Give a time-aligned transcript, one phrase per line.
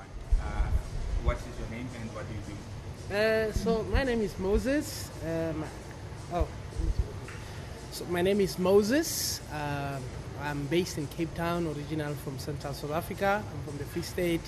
[0.00, 0.06] everyone.
[0.40, 0.68] Uh,
[1.24, 3.14] what is your name and what do you do?
[3.14, 5.10] Uh, so my name is Moses.
[5.24, 5.64] Um,
[6.32, 6.48] oh,
[7.92, 9.40] so my name is Moses.
[9.52, 10.02] Um
[10.42, 13.44] I'm based in Cape Town, original from Central South Africa.
[13.44, 14.40] I'm from the Free State.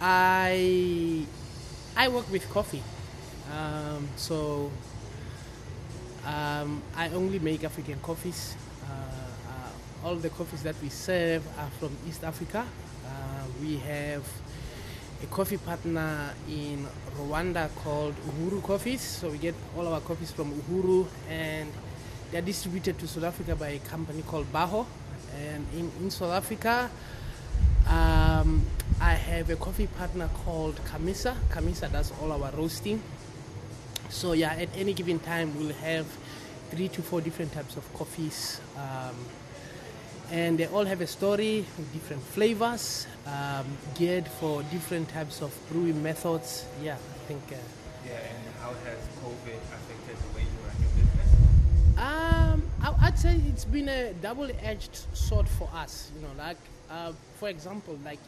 [0.00, 1.26] I
[1.94, 2.82] I work with coffee.
[3.52, 4.70] Um, so
[6.24, 8.56] um, I only make African coffees.
[8.84, 12.64] Uh, uh, all the coffees that we serve are from East Africa.
[13.04, 14.24] Uh, we have
[15.22, 16.86] a coffee partner in
[17.16, 19.00] Rwanda called Uhuru Coffees.
[19.00, 21.70] So we get all our coffees from Uhuru and
[22.30, 24.86] they're distributed to South Africa by a company called Baho.
[25.38, 26.90] And in, in South Africa,
[27.88, 28.62] um,
[29.00, 31.34] I have a coffee partner called Kamisa.
[31.50, 33.02] Kamisa does all our roasting.
[34.08, 36.06] So yeah, at any given time we'll have
[36.70, 39.14] three to four different types of coffees, um,
[40.32, 45.52] and they all have a story with different flavors, um, geared for different types of
[45.70, 46.64] brewing methods.
[46.82, 47.42] Yeah, I think.
[47.52, 47.56] Uh,
[48.06, 51.28] Yeah, and how has COVID affected the way you run your business?
[51.98, 56.10] Um, I- I'd say it's been a double-edged sword for us.
[56.16, 56.56] You know, like
[56.90, 58.18] uh, for example, like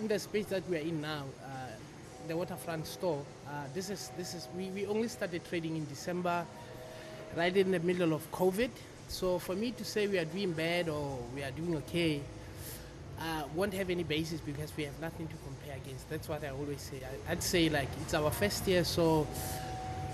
[0.00, 1.48] in the space that we are in now, uh,
[2.28, 3.22] the waterfront store.
[3.46, 6.44] Uh, this is this is we, we only started trading in December,
[7.36, 8.70] right in the middle of COVID.
[9.10, 12.20] So for me to say we are doing bad or we are doing okay,
[13.18, 16.08] uh, won't have any basis because we have nothing to compare against.
[16.08, 17.00] That's what I always say.
[17.04, 19.26] I, I'd say like it's our first year, so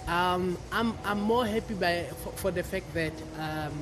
[0.09, 3.73] um, I'm, I'm more happy by, for, for the fact that um,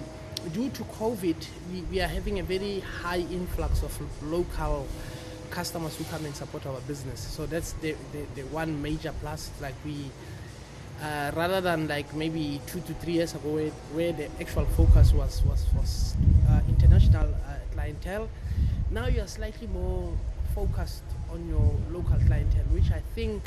[0.53, 1.37] due to COVID,
[1.73, 4.87] we, we are having a very high influx of local
[5.51, 7.21] customers who come and support our business.
[7.21, 9.49] So that's the, the, the one major plus.
[9.61, 9.95] Like we,
[11.03, 15.13] uh, rather than like maybe two to three years ago, where, where the actual focus
[15.13, 16.15] was was, was
[16.51, 18.29] uh, international uh, clientele,
[18.91, 20.13] now you are slightly more
[20.55, 23.43] focused on your local clientele, which I think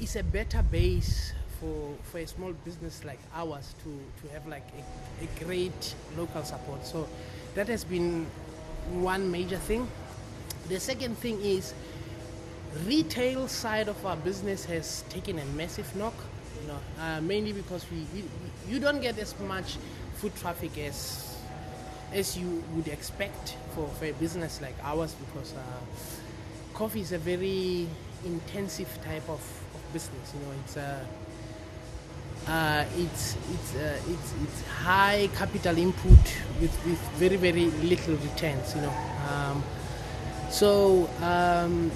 [0.00, 4.66] is a better base for, for a small business like ours to, to have like
[4.78, 6.84] a, a great local support.
[6.84, 7.08] So
[7.54, 8.26] that has been
[8.90, 9.88] one major thing.
[10.68, 11.72] The second thing is
[12.86, 16.14] retail side of our business has taken a massive knock.
[16.60, 18.24] You know, uh, mainly because we, we
[18.72, 19.76] you don't get as much
[20.16, 21.36] foot traffic as
[22.12, 25.60] as you would expect for, for a business like ours because uh,
[26.74, 27.88] coffee is a very
[28.24, 29.40] intensive type of,
[29.74, 30.32] of business.
[30.34, 31.06] You know, it's a
[32.46, 36.18] uh, it's it's, uh, it's it's high capital input
[36.60, 38.74] with, with very very little returns.
[38.74, 38.94] You know,
[39.30, 39.62] um,
[40.50, 41.90] so um,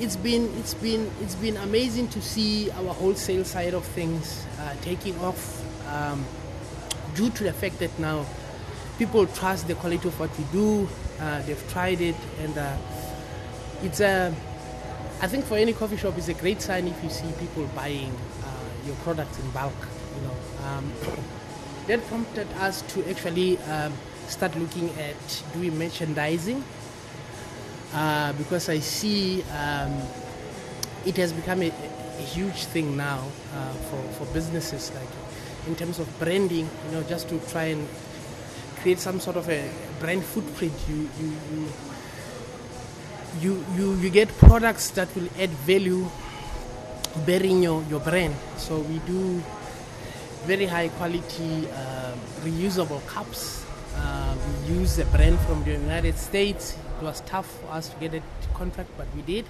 [0.00, 4.74] it's been it's been it's been amazing to see our wholesale side of things uh,
[4.80, 5.62] taking off
[5.92, 6.24] um,
[7.14, 8.24] due to the fact that now
[8.98, 10.88] people trust the quality of what we do.
[11.20, 12.76] Uh, they've tried it, and uh,
[13.82, 14.34] it's a.
[15.20, 18.14] I think for any coffee shop, it's a great sign if you see people buying
[18.42, 19.74] uh, your products in bulk.
[20.16, 20.36] You know,
[20.66, 20.92] um,
[21.88, 23.92] that prompted us to actually um,
[24.28, 26.64] start looking at doing merchandising
[27.94, 29.92] uh, because I see um,
[31.04, 33.24] it has become a, a huge thing now
[33.54, 35.08] uh, for, for businesses, like
[35.66, 37.86] in terms of branding, you know, just to try and
[38.80, 39.68] create some sort of a
[39.98, 40.72] brand footprint.
[40.88, 41.66] You, you, you,
[43.40, 46.06] you, you, you get products that will add value
[47.26, 48.34] bearing your, your brand.
[48.56, 49.42] So we do
[50.44, 53.64] very high quality uh, reusable cups.
[53.96, 54.34] Uh,
[54.68, 56.76] we use a brand from the United States.
[57.00, 58.20] It was tough for us to get a
[58.52, 59.46] contract, but we did.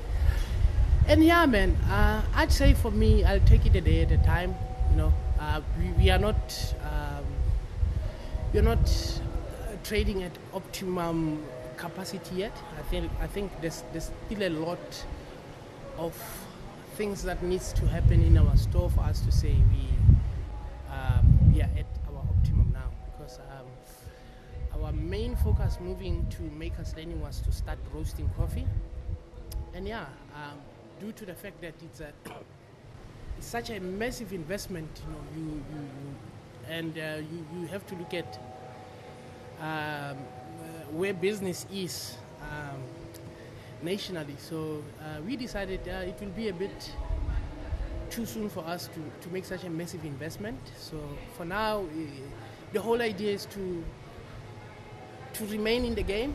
[1.08, 4.18] And yeah, man, uh, I'd say for me, I'll take it a day at a
[4.18, 4.54] time.
[4.90, 7.24] You know, uh, we, we are not um,
[8.54, 11.44] we're not uh, trading at optimum
[11.76, 12.56] capacity yet.
[12.78, 15.04] I think I think there's there's still a lot
[15.98, 16.14] of
[16.94, 19.88] things that needs to happen in our store for us to say we
[20.88, 23.66] um, we are at our optimum now because um,
[24.92, 28.66] main focus moving to Makers Landing was to start roasting coffee,
[29.74, 30.58] and yeah, um,
[31.00, 32.12] due to the fact that it's a
[33.40, 36.14] such a massive investment, you know, you you, you
[36.68, 38.38] and uh, you you have to look at
[39.60, 40.14] um, uh,
[40.92, 42.80] where business is um,
[43.82, 44.36] nationally.
[44.38, 46.92] So uh, we decided uh, it will be a bit
[48.10, 50.58] too soon for us to, to make such a massive investment.
[50.76, 50.96] So
[51.36, 52.06] for now, eh,
[52.72, 53.84] the whole idea is to
[55.40, 56.34] to remain in the game.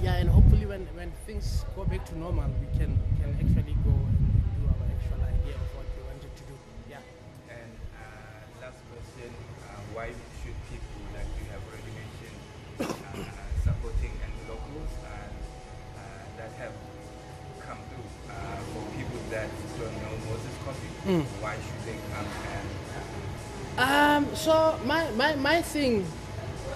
[0.00, 3.90] Yeah, and hopefully when, when things go back to normal, we can, can actually go
[3.90, 4.18] and
[4.54, 6.54] do our actual idea of what we wanted to do.
[6.86, 7.02] Yeah.
[7.50, 9.34] And uh, last question,
[9.66, 12.38] uh, why should people, like you have already mentioned,
[12.86, 13.26] uh,
[13.66, 15.34] supporting and locals and
[16.38, 16.76] that have
[17.58, 19.50] come through uh, for people that
[19.82, 20.94] don't know Moses Coffee?
[21.10, 21.26] Mm.
[21.42, 22.66] Why should they come and...
[23.82, 26.06] Um, so my, my, my thing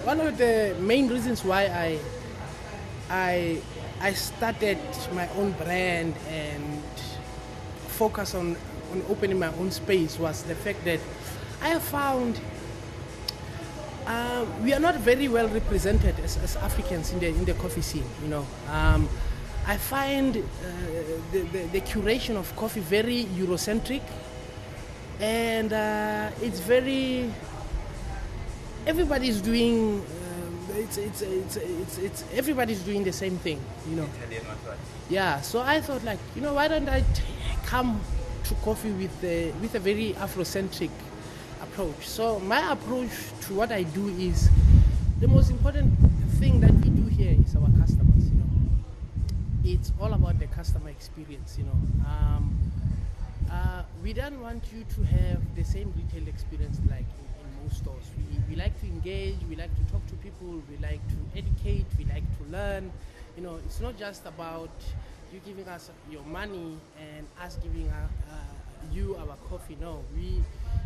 [0.05, 1.99] one of the main reasons why I
[3.09, 3.61] I
[4.01, 4.77] I started
[5.13, 6.83] my own brand and
[7.87, 8.55] focus on,
[8.91, 10.99] on opening my own space was the fact that
[11.61, 12.39] I found
[14.05, 17.81] uh, we are not very well represented as, as Africans in the in the coffee
[17.81, 18.05] scene.
[18.21, 19.09] You know, um,
[19.65, 20.41] I find uh,
[21.31, 24.03] the, the, the curation of coffee very Eurocentric,
[25.19, 27.33] and uh, it's very
[28.85, 29.99] everybody's doing.
[29.99, 33.59] Um, it's, it's, it's, it's, it's everybody's doing the same thing.
[33.89, 34.09] You know.
[35.09, 37.23] Yeah, so I thought like, you know, why don't I t-
[37.65, 37.99] come
[38.43, 40.91] to coffee with a, with a very Afrocentric
[41.61, 42.07] approach.
[42.07, 43.11] So my approach
[43.41, 44.49] to what I do is
[45.19, 45.93] the most important
[46.39, 48.25] thing that we do here is our customers.
[48.29, 48.49] You know,
[49.63, 51.57] it's all about the customer experience.
[51.57, 52.57] You know, um,
[53.51, 57.25] uh, we don't want you to have the same retail experience like in,
[57.69, 58.05] stores.
[58.17, 61.85] We, we like to engage, we like to talk to people, we like to educate,
[61.97, 62.91] we like to learn.
[63.37, 64.69] You know, it's not just about
[65.33, 68.35] you giving us your money and us giving uh, uh,
[68.91, 69.77] you our coffee.
[69.81, 70.41] No, we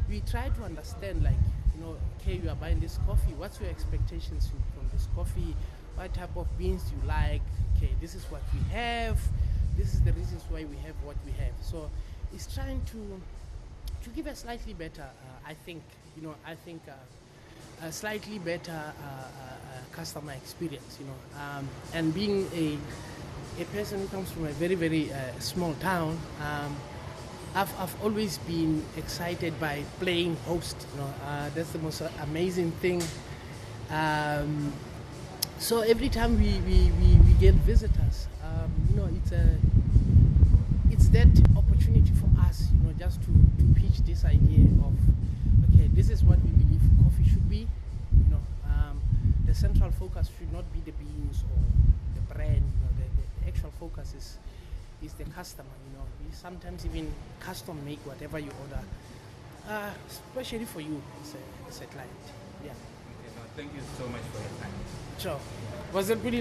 [0.09, 1.37] we try to understand like
[1.75, 3.33] you know, okay, you are buying this coffee.
[3.37, 5.55] What's your expectations from this coffee?
[5.95, 7.41] What type of beans you like?
[7.77, 9.19] Okay, this is what we have.
[9.77, 11.53] This is the reasons why we have what we have.
[11.61, 11.89] So
[12.33, 13.21] it's trying to
[14.09, 15.83] to give a slightly better, uh, I think,
[16.15, 19.23] you know, I think uh, a slightly better uh,
[19.91, 22.77] customer experience, you know, um, and being a
[23.61, 26.17] a person who comes from a very very small town.
[26.41, 26.75] Um,
[27.55, 30.77] I've, I've always been excited by playing host.
[30.93, 33.01] You know, uh, that's the most amazing thing.
[33.89, 34.71] Um,
[35.57, 39.57] so every time we, we, we, we get visitors, um, you know, it's a
[40.91, 41.27] it's that
[41.57, 43.31] opportunity for us, you know, just to,
[44.05, 44.93] this idea of
[45.69, 47.67] okay, this is what we believe coffee should be.
[48.13, 49.01] You know, um,
[49.45, 51.59] the central focus should not be the beans or
[52.15, 52.61] the brand.
[52.63, 54.37] You know, the, the, the actual focus is
[55.03, 55.69] is the customer.
[55.87, 58.83] You know, we sometimes even custom make whatever you order,
[59.69, 62.23] uh, especially for you as a, as a client.
[62.65, 64.71] Yeah, Okay, no, thank you so much for your time.
[65.17, 65.39] sure.
[65.93, 66.37] Was it really nice?